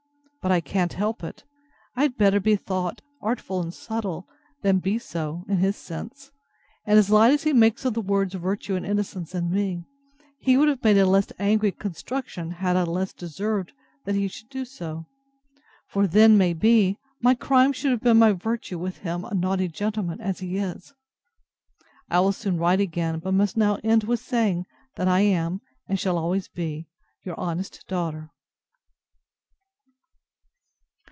But 0.43 0.51
I 0.51 0.59
can't 0.59 0.93
help 0.93 1.23
it. 1.23 1.43
I 1.95 2.01
had 2.01 2.17
better 2.17 2.39
be 2.39 2.55
thought 2.55 3.03
artful 3.21 3.61
and 3.61 3.71
subtle, 3.71 4.27
than 4.63 4.79
be 4.79 4.97
so, 4.97 5.45
in 5.47 5.57
his 5.57 5.75
sense; 5.77 6.31
and, 6.83 6.97
as 6.97 7.11
light 7.11 7.31
as 7.31 7.43
he 7.43 7.53
makes 7.53 7.85
of 7.85 7.93
the 7.93 8.01
words 8.01 8.33
virtue 8.33 8.73
and 8.75 8.83
innocence 8.83 9.35
in 9.35 9.51
me, 9.51 9.83
he 10.39 10.57
would 10.57 10.67
have 10.67 10.83
made 10.83 10.97
a 10.97 11.05
less 11.05 11.27
angry 11.37 11.71
construction, 11.71 12.49
had 12.53 12.75
I 12.75 12.81
less 12.85 13.13
deserved 13.13 13.73
that 14.05 14.15
he 14.15 14.27
should 14.27 14.49
do 14.49 14.65
so; 14.65 15.05
for 15.85 16.07
then, 16.07 16.39
may 16.39 16.53
be, 16.53 16.97
my 17.21 17.35
crime 17.35 17.71
should 17.71 17.91
have 17.91 18.01
been 18.01 18.17
my 18.17 18.31
virtue 18.31 18.79
with 18.79 18.97
him 18.97 19.27
naughty 19.33 19.67
gentleman 19.67 20.19
as 20.19 20.39
he 20.39 20.57
is! 20.57 20.95
I 22.09 22.19
will 22.19 22.31
soon 22.31 22.57
write 22.57 22.79
again; 22.79 23.19
but 23.19 23.35
must 23.35 23.57
now 23.57 23.77
end 23.83 24.05
with 24.05 24.19
saying, 24.19 24.65
that 24.95 25.07
I 25.07 25.19
am, 25.19 25.61
and 25.87 25.99
shall 25.99 26.17
always 26.17 26.47
be, 26.47 26.87
Your 27.23 27.39
honest 27.39 27.85
DAUGHTER. 27.87 28.31